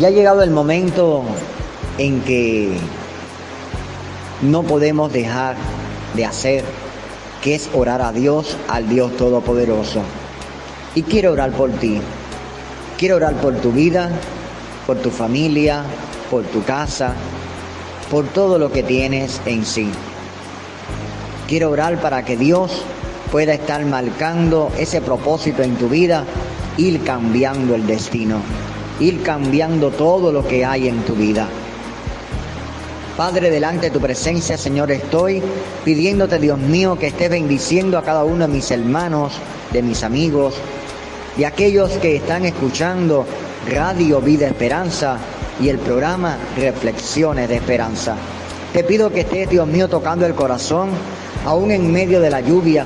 Ya 0.06 0.10
ha 0.10 0.14
llegado 0.14 0.44
el 0.44 0.52
momento 0.52 1.24
en 1.98 2.22
que 2.22 2.78
no 4.44 4.62
podemos 4.62 5.12
dejar 5.12 5.56
de 6.14 6.26
hacer, 6.26 6.64
que 7.42 7.56
es 7.56 7.72
orar 7.74 8.04
a 8.04 8.12
Dios, 8.12 8.56
al 8.68 8.88
Dios 8.88 9.18
Todopoderoso. 9.18 10.02
Y 10.94 11.02
quiero 11.02 11.32
orar 11.32 11.54
por 11.54 11.72
ti. 11.72 12.02
Quiero 13.00 13.16
orar 13.16 13.34
por 13.38 13.56
tu 13.56 13.72
vida, 13.72 14.12
por 14.86 14.98
tu 14.98 15.10
familia, 15.10 15.82
por 16.30 16.44
tu 16.44 16.64
casa, 16.64 17.16
por 18.12 18.28
todo 18.28 18.60
lo 18.60 18.72
que 18.72 18.84
tienes 18.84 19.42
en 19.48 19.66
sí. 19.66 19.90
Quiero 21.48 21.72
orar 21.72 22.00
para 22.00 22.24
que 22.24 22.38
Dios 22.38 22.84
pueda 23.32 23.56
estar 23.56 23.84
marcando 23.88 24.72
ese 24.78 25.02
propósito 25.02 25.64
en 25.64 25.78
tu 25.78 25.90
vida, 25.90 26.26
ir 26.78 27.04
cambiando 27.04 27.74
el 27.74 27.88
destino, 27.88 28.42
ir 29.00 29.22
cambiando 29.24 29.92
todo 29.92 30.32
lo 30.32 30.48
que 30.48 30.66
hay 30.66 30.88
en 30.88 31.02
tu 31.04 31.14
vida. 31.14 31.48
Padre, 33.18 33.50
delante 33.50 33.88
de 33.88 33.92
tu 33.92 34.02
presencia, 34.02 34.58
Señor, 34.58 34.92
estoy 34.92 35.42
pidiéndote, 35.86 36.38
Dios 36.38 36.60
mío, 36.60 36.98
que 37.00 37.08
estés 37.08 37.30
bendiciendo 37.30 37.98
a 37.98 38.04
cada 38.04 38.26
uno 38.26 38.46
de 38.46 38.54
mis 38.54 38.70
hermanos, 38.72 39.34
de 39.72 39.82
mis 39.82 40.04
amigos 40.04 40.56
y 41.38 41.44
aquellos 41.44 41.92
que 41.92 42.18
están 42.18 42.46
escuchando 42.46 43.26
Radio 43.70 44.22
Vida 44.22 44.48
Esperanza 44.48 45.18
y 45.62 45.70
el 45.70 45.80
programa 45.80 46.38
Reflexiones 46.58 47.50
de 47.50 47.56
Esperanza. 47.56 48.16
Te 48.74 48.84
pido 48.84 49.12
que 49.12 49.22
estés, 49.22 49.50
Dios 49.50 49.68
mío, 49.68 49.88
tocando 49.88 50.26
el 50.26 50.36
corazón, 50.36 50.90
aún 51.46 51.72
en 51.72 51.92
medio 51.92 52.20
de 52.20 52.30
la 52.30 52.42
lluvia, 52.42 52.86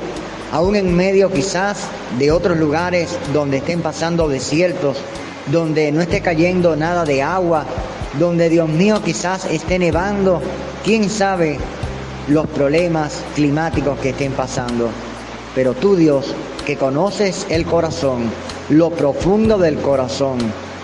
aún 0.52 0.76
en 0.76 0.96
medio 0.96 1.32
quizás 1.32 1.86
de 2.18 2.32
otros 2.32 2.58
lugares 2.58 3.18
donde 3.34 3.58
estén 3.58 3.82
pasando 3.82 4.28
desiertos, 4.28 4.98
donde 5.52 5.92
no 5.92 6.02
esté 6.02 6.22
cayendo 6.22 6.76
nada 6.76 7.06
de 7.06 7.22
agua, 7.22 7.66
donde 8.20 8.50
Dios 8.50 8.70
mío 8.70 9.02
quizás 9.04 9.46
esté 9.46 9.80
nevando, 9.80 10.42
quién 10.84 11.10
sabe 11.10 11.58
los 12.28 12.48
problemas 12.48 13.24
climáticos 13.36 13.98
que 14.00 14.10
estén 14.10 14.34
pasando. 14.34 14.90
Pero 15.56 15.74
tú 15.74 15.96
Dios, 15.96 16.34
que 16.66 16.78
conoces 16.78 17.48
el 17.50 17.66
corazón, 17.66 18.30
lo 18.70 18.92
profundo 18.92 19.58
del 19.58 19.78
corazón, 19.80 20.38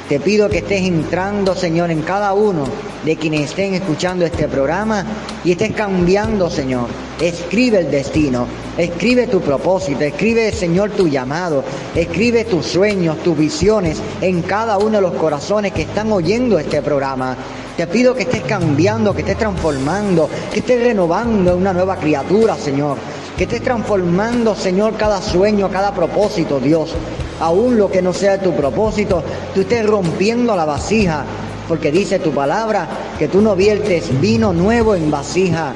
te 0.10 0.20
pido 0.20 0.50
que 0.50 0.60
estés 0.60 0.82
entrando, 0.82 1.56
Señor, 1.56 1.92
en 1.92 2.02
cada 2.02 2.34
uno 2.34 2.66
de 3.06 3.16
quienes 3.16 3.52
estén 3.52 3.76
escuchando 3.76 4.26
este 4.26 4.48
programa 4.48 5.06
y 5.44 5.52
estés 5.52 5.74
cambiando, 5.74 6.50
Señor. 6.50 6.88
Escribe 7.22 7.80
el 7.80 7.92
destino, 7.92 8.48
escribe 8.78 9.28
tu 9.28 9.42
propósito, 9.42 10.02
escribe, 10.02 10.52
Señor, 10.52 10.90
tu 10.92 11.08
llamado, 11.08 11.64
escribe 11.94 12.46
tus 12.46 12.66
sueños, 12.66 13.22
tus 13.24 13.38
visiones 13.38 14.02
en 14.22 14.42
cada 14.42 14.80
uno 14.80 14.98
de 14.98 15.02
los 15.02 15.14
corazones 15.14 15.72
que 15.72 15.84
están 15.84 16.12
oyendo 16.12 16.58
este 16.58 16.82
programa. 16.82 17.38
Te 17.78 17.86
pido 17.88 18.16
que 18.16 18.24
estés 18.24 18.42
cambiando, 18.42 19.14
que 19.14 19.22
estés 19.22 19.38
transformando, 19.38 20.28
que 20.52 20.60
estés 20.60 20.82
renovando 20.82 21.56
una 21.56 21.74
nueva 21.74 21.98
criatura, 21.98 22.56
Señor. 22.56 22.98
Que 23.38 23.44
estés 23.44 23.62
transformando, 23.62 24.56
Señor, 24.56 24.96
cada 24.96 25.22
sueño, 25.22 25.70
cada 25.70 25.94
propósito, 25.94 26.60
Dios 26.60 26.96
aún 27.40 27.78
lo 27.78 27.92
que 27.92 28.02
no 28.02 28.14
sea 28.14 28.42
tu 28.42 28.54
propósito, 28.54 29.24
tú 29.54 29.62
estés 29.62 29.86
rompiendo 29.86 30.56
la 30.56 30.66
vasija, 30.66 31.26
porque 31.68 31.92
dice 31.92 32.20
tu 32.20 32.32
palabra 32.32 32.88
que 33.18 33.28
tú 33.28 33.42
no 33.42 33.56
viertes 33.56 34.20
vino 34.22 34.54
nuevo 34.54 34.96
en 34.96 35.10
vasija 35.12 35.74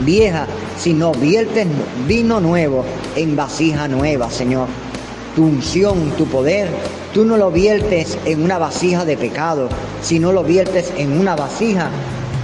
vieja, 0.00 0.46
sino 0.78 1.12
viertes 1.12 1.66
vino 2.06 2.40
nuevo 2.40 2.84
en 3.16 3.36
vasija 3.36 3.88
nueva, 3.88 4.30
Señor. 4.30 4.68
Tu 5.36 5.44
unción, 5.44 6.10
tu 6.18 6.26
poder, 6.26 6.68
tú 7.14 7.24
no 7.24 7.36
lo 7.36 7.50
viertes 7.50 8.18
en 8.24 8.42
una 8.42 8.58
vasija 8.58 9.04
de 9.04 9.16
pecado, 9.16 9.68
sino 10.02 10.32
lo 10.32 10.44
viertes 10.44 10.92
en 10.96 11.18
una 11.18 11.36
vasija 11.36 11.88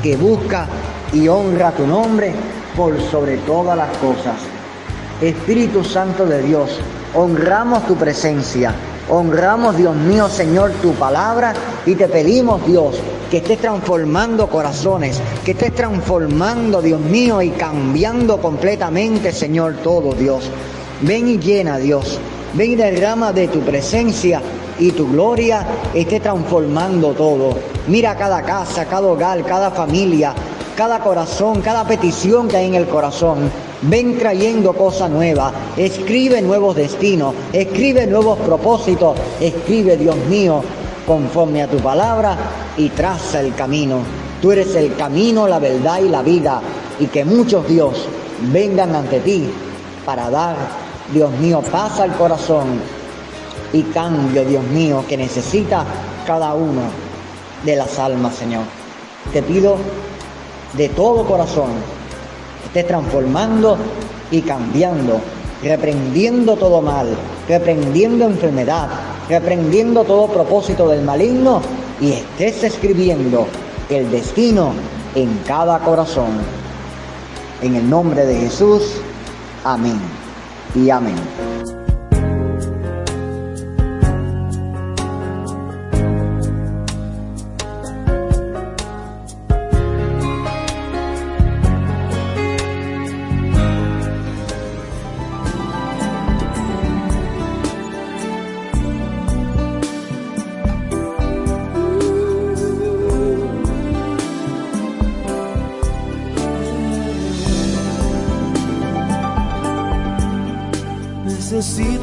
que 0.03 0.17
busca 0.17 0.67
y 1.13 1.29
honra 1.29 1.73
tu 1.73 1.87
nombre 1.87 2.33
por 2.77 2.99
sobre 3.11 3.37
todas 3.39 3.77
las 3.77 3.95
cosas. 3.99 4.37
Espíritu 5.21 5.85
Santo 5.85 6.25
de 6.27 6.43
Dios, 6.43 6.79
honramos 7.15 7.87
tu 7.87 7.97
presencia, 7.97 8.73
honramos, 9.11 9.77
Dios 9.77 9.95
mío, 9.95 10.29
Señor, 10.29 10.73
tu 10.83 10.93
palabra 10.93 11.55
y 11.87 11.95
te 11.95 12.09
pedimos, 12.09 12.65
Dios, 12.67 12.97
que 13.31 13.39
estés 13.39 13.59
transformando 13.59 14.49
corazones, 14.49 15.21
que 15.45 15.53
estés 15.53 15.75
transformando, 15.75 16.81
Dios 16.83 17.01
mío, 17.01 17.43
y 17.43 17.51
cambiando 17.51 18.39
completamente, 18.39 19.33
Señor, 19.33 19.77
todo, 19.83 20.13
Dios. 20.13 20.51
Ven 21.03 21.29
y 21.29 21.39
llena, 21.39 21.79
Dios. 21.79 22.19
Ven 22.55 22.73
y 22.73 22.77
derrama 22.77 23.33
de 23.33 23.49
tu 23.49 23.61
presencia 23.61 24.41
y 24.79 24.93
tu 24.93 25.11
gloria 25.11 25.67
esté 25.95 26.21
transformando 26.21 27.13
todo. 27.13 27.57
Mira 27.89 28.17
cada 28.17 28.43
casa, 28.43 28.87
cada 28.87 29.07
hogar, 29.07 29.45
cada 29.45 29.71
familia, 29.71 30.35
cada 30.77 31.01
corazón, 31.01 31.61
cada 31.61 31.85
petición 31.87 32.49
que 32.49 32.57
hay 32.57 32.67
en 32.67 32.75
el 32.75 32.87
corazón. 32.87 33.51
Ven 33.83 34.19
trayendo 34.19 34.73
cosas 34.73 35.09
nuevas, 35.09 35.53
escribe 35.77 36.43
nuevos 36.43 36.75
destinos, 36.75 37.33
escribe 37.53 38.09
nuevos 38.09 38.37
propósitos, 38.41 39.17
escribe, 39.41 39.97
Dios 39.97 40.17
mío, 40.29 40.63
conforme 41.07 41.63
a 41.63 41.69
tu 41.69 41.77
palabra 41.77 42.37
y 42.77 42.89
traza 42.89 43.41
el 43.41 43.55
camino. 43.55 43.99
Tú 44.43 44.51
eres 44.51 44.75
el 44.75 44.97
camino, 44.97 45.47
la 45.47 45.61
verdad 45.61 46.01
y 46.01 46.09
la 46.09 46.23
vida, 46.23 46.61
y 46.99 47.07
que 47.07 47.25
muchos, 47.25 47.69
Dios, 47.69 48.09
vengan 48.53 48.97
ante 48.97 49.21
ti 49.21 49.49
para 50.05 50.29
dar, 50.29 50.57
Dios 51.13 51.31
mío, 51.39 51.63
paz 51.71 52.01
al 52.01 52.13
corazón 52.17 52.81
y 53.73 53.83
cambio, 53.83 54.45
Dios 54.45 54.65
mío, 54.65 55.05
que 55.09 55.17
necesita 55.17 55.85
cada 56.27 56.53
uno 56.55 56.83
de 57.65 57.77
las 57.77 57.97
almas, 58.01 58.35
Señor. 58.35 58.65
Te 59.33 59.41
pido 59.41 59.77
de 60.77 60.89
todo 60.89 61.25
corazón 61.25 61.98
estés 62.67 62.87
transformando 62.87 63.77
y 64.31 64.43
cambiando, 64.43 65.21
reprendiendo 65.63 66.57
todo 66.57 66.81
mal, 66.83 67.09
reprendiendo 67.49 68.27
enfermedad, 68.27 68.89
reprendiendo 69.29 70.05
todo 70.05 70.27
propósito 70.29 70.89
del 70.89 71.03
maligno 71.03 71.61
y 72.01 72.13
estés 72.13 72.65
escribiendo 72.65 73.47
el 73.89 74.11
destino 74.11 74.73
en 75.15 75.39
cada 75.47 75.79
corazón. 75.81 76.31
En 77.63 77.75
el 77.75 77.89
nombre 77.89 78.25
de 78.25 78.37
Jesús, 78.37 79.01
amén 79.65 80.01
y 80.75 80.91
amén. 80.91 81.78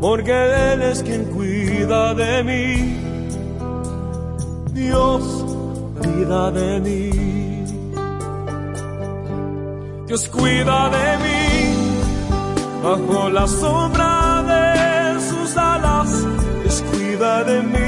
porque 0.00 0.72
Él 0.72 0.82
es 0.82 1.02
quien 1.02 1.24
cuida 1.24 2.14
de 2.14 2.42
mí. 2.44 2.96
Dios 4.72 5.22
cuida 6.00 6.50
de 6.50 6.80
mí. 6.80 7.10
Dios 10.06 10.28
cuida 10.28 10.88
de 10.88 11.18
mí 11.24 11.38
bajo 12.82 13.28
la 13.28 13.46
sombra 13.46 14.42
de 14.42 15.20
sus 15.20 15.56
alas. 15.56 16.08
Dios 16.62 16.84
cuida 16.90 17.44
de 17.44 17.62
mí. 17.62 17.87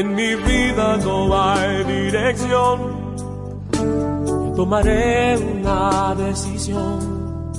En 0.00 0.14
mi 0.14 0.34
vida 0.34 0.96
no 0.96 1.38
hay 1.38 1.84
dirección, 1.84 2.78
yo 3.74 4.52
tomaré 4.56 5.36
una 5.36 6.14
decisión. 6.14 7.50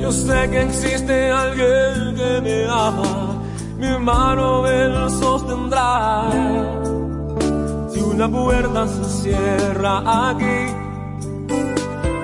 Yo 0.00 0.10
sé 0.10 0.50
que 0.50 0.62
existe 0.62 1.30
alguien 1.30 2.16
que 2.16 2.40
me 2.42 2.64
ama, 2.68 3.40
mi 3.78 3.98
mano 4.04 4.66
él 4.66 5.08
sostendrá. 5.10 6.28
Si 7.90 8.00
una 8.00 8.28
puerta 8.28 8.88
se 8.88 9.04
cierra 9.04 10.30
aquí, 10.30 10.60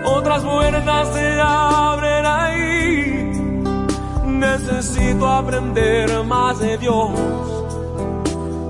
otras 0.07 0.43
puertas 0.43 1.09
se 1.15 1.41
abren 1.41 2.27
ahí. 2.27 3.33
Necesito 4.27 5.25
aprender 5.25 6.25
más 6.25 6.59
de 6.59 6.79
Dios 6.79 7.54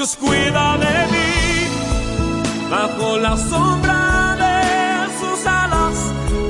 Dios 0.00 0.16
cuida 0.16 0.78
de 0.78 0.96
mí 1.12 1.30
bajo 2.70 3.18
la 3.18 3.36
sombra 3.36 4.34
de 4.44 4.56
sus 5.20 5.46
alas. 5.46 5.96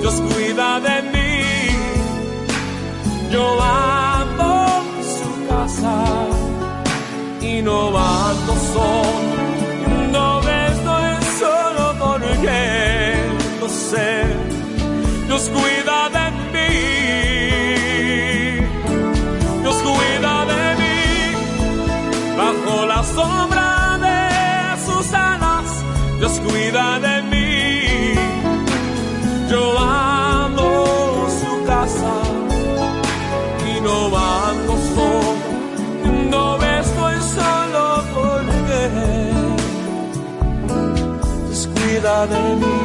Dios 0.01 0.15
cuida 0.29 0.79
de 0.79 1.03
mí. 1.11 1.43
Yo 3.33 3.61
ando 3.61 4.85
su 5.17 5.31
casa 5.49 5.97
y 7.41 7.61
no 7.61 7.89
ando 7.99 8.55
solo. 8.73 9.43
No 10.13 10.29
estoy 10.49 11.13
solo 11.41 11.85
porque 11.99 13.17
no 13.61 13.69
sé. 13.69 14.27
Dios 15.27 15.51
cuida 15.53 15.90
de 42.27 42.57
mí. 42.57 42.77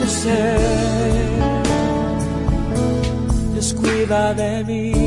Yo 0.00 0.06
sé, 0.06 0.56
Dios 3.52 3.72
de 4.34 4.64
mí. 4.64 5.03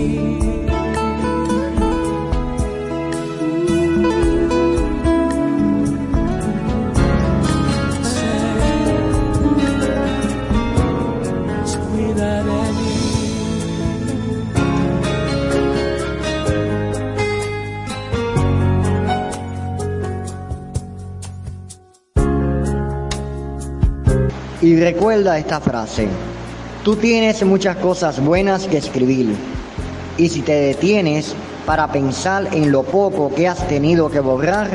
Y 24.78 24.80
recuerda 24.80 25.39
esta 25.39 25.59
frase, 25.59 26.07
tú 26.84 26.97
tienes 26.97 27.43
muchas 27.43 27.78
cosas 27.78 28.23
buenas 28.23 28.67
que 28.67 28.78
escribir, 28.78 29.36
y 30.19 30.30
si 30.30 30.43
te 30.43 30.53
detienes 30.53 31.34
para 31.65 31.91
pensar 31.91 32.49
en 32.53 32.71
lo 32.71 32.84
poco 32.84 33.34
que 33.34 33.47
has 33.47 33.67
tenido 33.67 34.11
que 34.11 34.19
borrar, 34.19 34.69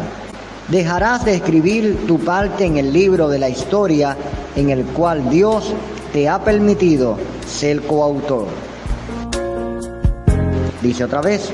dejarás 0.67 1.25
de 1.25 1.37
escribir 1.37 2.05
tu 2.09 2.19
parte 2.19 2.65
en 2.65 2.79
el 2.79 2.93
libro 2.93 3.29
de 3.29 3.39
la 3.39 3.49
historia 3.49 4.17
en 4.57 4.71
el 4.71 4.85
cual 4.87 5.31
Dios 5.31 5.73
te 6.13 6.29
ha 6.29 6.43
permitido 6.43 7.17
ser 7.47 7.83
coautor. 7.83 8.49
Dice 10.83 11.05
otra 11.05 11.21
vez, 11.21 11.49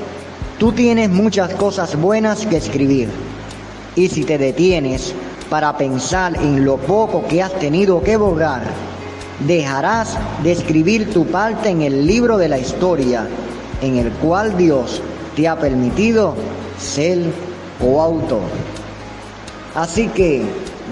tú 0.57 0.71
tienes 0.71 1.11
muchas 1.11 1.53
cosas 1.53 1.95
buenas 1.95 2.47
que 2.47 2.57
escribir, 2.57 3.09
y 3.95 4.07
si 4.07 4.23
te 4.23 4.39
detienes 4.39 5.13
para 5.49 5.77
pensar 5.77 6.35
en 6.35 6.63
lo 6.63 6.77
poco 6.77 7.27
que 7.27 7.41
has 7.41 7.53
tenido 7.59 8.01
que 8.01 8.17
borrar, 8.17 8.63
dejarás 9.47 10.17
de 10.43 10.51
escribir 10.51 11.11
tu 11.11 11.25
parte 11.25 11.69
en 11.69 11.81
el 11.81 12.05
libro 12.05 12.37
de 12.37 12.49
la 12.49 12.59
historia 12.59 13.27
en 13.81 13.97
el 13.97 14.11
cual 14.11 14.57
Dios 14.57 15.01
te 15.35 15.47
ha 15.47 15.57
permitido 15.57 16.35
ser 16.77 17.19
coautor. 17.79 18.41
Así 19.75 20.07
que 20.07 20.43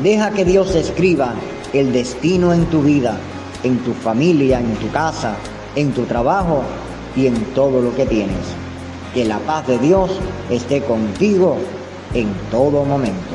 deja 0.01 0.32
que 0.32 0.45
Dios 0.45 0.74
escriba 0.76 1.34
el 1.74 1.91
destino 1.91 2.53
en 2.53 2.66
tu 2.68 2.82
vida, 2.82 3.18
en 3.64 3.80
tu 3.80 3.93
familia, 3.93 4.60
en 4.60 4.76
tu 4.76 4.89
casa, 4.91 5.36
en 5.76 5.91
tu 5.91 6.03
trabajo 6.03 6.64
y 7.16 7.28
en 7.28 7.36
todo 7.53 7.82
lo 7.82 7.95
que 7.95 8.05
tienes. 8.05 8.38
Que 9.14 9.26
la 9.26 9.39
paz 9.39 9.68
de 9.68 9.78
Dios 9.80 10.12
esté 10.49 10.82
contigo 10.82 11.58
en 12.14 12.34
todo 12.51 12.86
momento. 12.86 13.26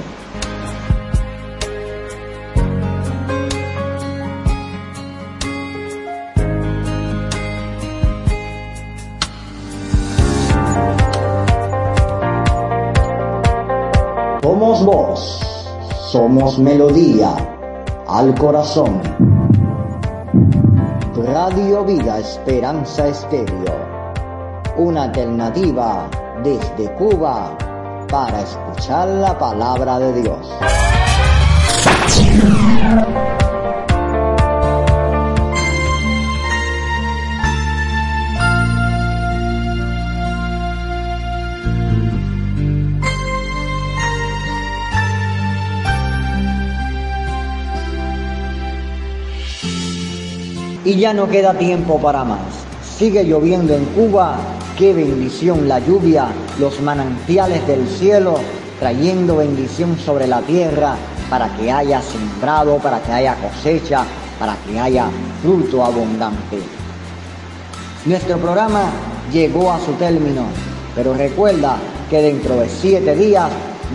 Somos 16.13 16.59
melodía 16.59 17.35
al 18.07 18.35
corazón. 18.35 19.01
Radio 21.17 21.87
Vida 21.87 22.19
Esperanza 22.19 23.07
Estéreo, 23.07 23.73
una 24.77 25.05
alternativa 25.05 26.07
desde 26.45 26.93
Cuba 26.97 27.57
para 28.11 28.43
escuchar 28.43 29.09
la 29.09 29.39
palabra 29.39 29.99
de 30.01 30.21
Dios. 30.21 30.53
Y 50.85 50.97
ya 50.97 51.15
no 51.15 51.29
queda 51.29 51.55
tiempo 51.55 52.01
para 52.01 52.25
más. 52.25 52.41
Sigue 52.99 53.25
lloviendo 53.25 53.75
en 53.75 53.85
Cuba. 53.87 54.37
Qué 54.77 54.93
bendición 54.93 55.69
la 55.69 55.79
lluvia, 55.79 56.27
los 56.59 56.81
manantiales 56.81 57.65
del 57.69 57.87
cielo, 57.87 58.35
trayendo 58.81 59.37
bendición 59.37 59.97
sobre 59.97 60.27
la 60.27 60.41
tierra 60.41 60.97
para 61.31 61.55
que 61.57 61.71
haya 61.71 62.03
sembrado, 62.03 62.79
para 62.79 63.01
que 63.01 63.13
haya 63.13 63.37
cosecha, 63.37 64.05
para 64.41 64.57
que 64.67 64.81
haya 64.81 65.07
fruto 65.41 65.85
abundante. 65.85 66.59
Nuestro 68.05 68.39
programa 68.39 68.91
llegó 69.33 69.71
a 69.71 69.79
su 69.79 69.93
término, 69.93 70.47
pero 70.97 71.15
recuerda 71.15 71.77
que 72.11 72.23
dentro 72.23 72.57
de 72.57 72.69
siete 72.69 73.15
días 73.15 73.51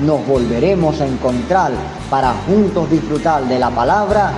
nos 0.05 0.25
volveremos 0.25 1.01
a 1.01 1.07
encontrar 1.07 1.73
para 2.09 2.33
juntos 2.47 2.89
disfrutar 2.89 3.43
de 3.45 3.59
la 3.59 3.71
palabra 3.71 4.31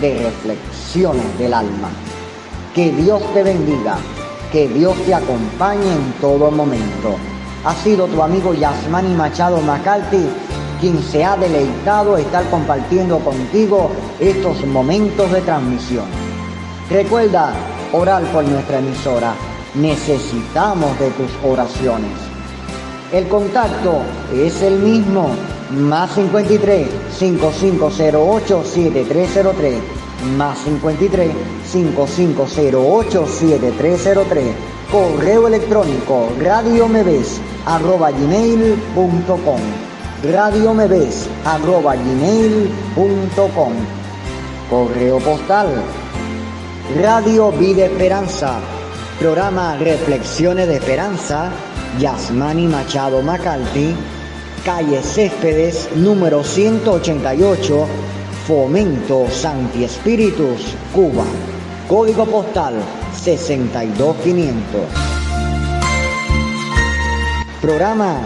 de 0.00 0.24
reflexiones 0.24 1.38
del 1.38 1.54
alma. 1.54 1.90
Que 2.74 2.90
Dios 2.92 3.22
te 3.34 3.42
bendiga, 3.42 3.96
que 4.50 4.68
Dios 4.68 4.96
te 5.04 5.14
acompañe 5.14 5.92
en 5.92 6.12
todo 6.20 6.50
momento. 6.50 7.16
Ha 7.64 7.74
sido 7.74 8.06
tu 8.06 8.22
amigo 8.22 8.54
Yasmani 8.54 9.14
Machado 9.14 9.60
McCarthy 9.60 10.26
quien 10.82 11.00
se 11.00 11.24
ha 11.24 11.36
deleitado 11.36 12.16
estar 12.16 12.44
compartiendo 12.50 13.20
contigo 13.20 13.88
estos 14.18 14.66
momentos 14.66 15.30
de 15.30 15.40
transmisión. 15.42 16.06
Recuerda 16.90 17.52
orar 17.92 18.24
por 18.32 18.42
nuestra 18.44 18.80
emisora. 18.80 19.32
Necesitamos 19.76 20.98
de 20.98 21.10
tus 21.10 21.30
oraciones. 21.44 22.10
El 23.12 23.28
contacto 23.28 24.00
es 24.34 24.60
el 24.60 24.80
mismo, 24.80 25.28
más 25.72 26.14
53 26.14 26.88
5508 27.18 28.64
7303, 28.64 29.78
más 30.36 30.58
53 30.58 31.30
5508 31.64 33.26
7303, 33.26 34.54
correo 34.90 35.48
electrónico 35.48 36.28
radiomeves 36.38 37.40
arroba 37.64 38.10
gmail.com, 38.10 39.60
radiomeves 40.30 41.28
arroba 41.44 41.96
gmail.com, 41.96 43.72
correo 44.68 45.18
postal, 45.20 45.68
Radio 47.00 47.50
Vida 47.52 47.86
Esperanza, 47.86 48.58
programa 49.18 49.76
Reflexiones 49.76 50.68
de 50.68 50.76
Esperanza, 50.76 51.50
Yasmani 51.98 52.66
Machado 52.66 53.22
McCarthy, 53.22 53.94
calle 54.64 55.02
Céspedes, 55.02 55.88
número 55.96 56.44
188, 56.44 57.86
Fomento 58.46 59.26
Santi 59.28 59.82
Espíritus, 59.84 60.74
Cuba. 60.94 61.24
Código 61.88 62.24
postal 62.26 62.74
62500. 63.12 64.62
Programa 67.60 68.20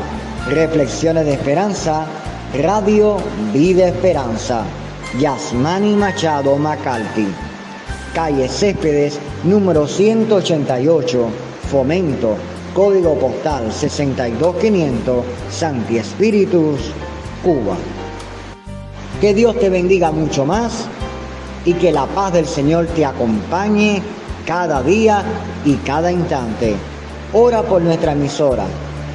Reflexiones 0.48 1.24
de 1.24 1.32
Esperanza, 1.32 2.06
Radio 2.62 3.16
Vida 3.52 3.88
Esperanza, 3.88 4.64
Yasmani 5.18 5.96
Machado 5.96 6.56
McCarthy. 6.56 7.28
Calle 8.14 8.48
Céspedes, 8.48 9.18
número 9.44 9.86
188, 9.86 11.28
Fomento, 11.70 12.36
código 12.76 13.14
postal 13.14 13.72
62500, 13.72 15.24
Santi 15.50 15.96
Espíritus, 15.96 16.78
Cuba. 17.42 17.74
Que 19.18 19.32
Dios 19.32 19.58
te 19.58 19.70
bendiga 19.70 20.10
mucho 20.10 20.44
más 20.44 20.86
y 21.64 21.72
que 21.72 21.90
la 21.90 22.04
paz 22.04 22.34
del 22.34 22.44
Señor 22.44 22.84
te 22.88 23.06
acompañe 23.06 24.02
cada 24.44 24.82
día 24.82 25.22
y 25.64 25.76
cada 25.76 26.12
instante. 26.12 26.76
Ora 27.32 27.62
por 27.62 27.80
nuestra 27.80 28.12
emisora, 28.12 28.66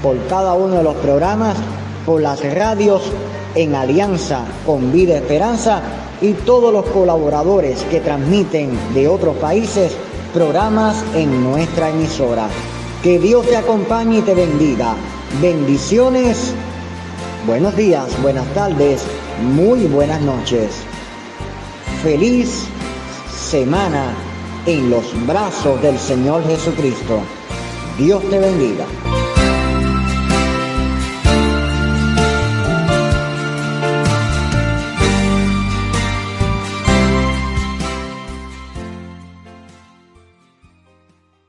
por 0.01 0.18
cada 0.26 0.55
uno 0.55 0.78
de 0.78 0.84
los 0.84 0.95
programas, 0.95 1.55
por 2.03 2.20
las 2.20 2.43
radios 2.55 3.03
en 3.53 3.76
alianza 3.76 4.43
con 4.66 4.91
Vida 4.91 5.18
Esperanza 5.18 5.84
y 6.20 6.34
todos 6.34 6.74
los 6.74 6.88
colaboradores 6.88 7.84
que 7.84 7.99
transmiten 7.99 8.72
de 8.95 9.07
otros 9.07 9.36
países 9.36 9.95
programas 10.34 11.05
en 11.14 11.43
nuestra 11.43 11.91
emisora. 11.91 12.47
Que 13.04 13.18
Dios 13.18 13.47
te 13.47 13.58
acompañe 13.58 14.20
y 14.20 14.22
te 14.22 14.36
bendiga. 14.36 14.95
Bendiciones. 15.41 16.54
Buenos 17.47 17.76
días, 17.76 18.10
buenas 18.22 18.45
tardes, 18.54 19.02
muy 19.41 19.88
buenas 19.88 20.22
noches. 20.22 20.70
Feliz 22.04 22.68
semana 23.36 24.14
en 24.68 24.91
los 24.91 25.04
brazos 25.26 25.82
del 25.82 25.97
Señor 25.97 26.45
Jesucristo. 26.45 27.22
Dios 27.97 28.22
te 28.30 28.38
bendiga. 28.38 28.86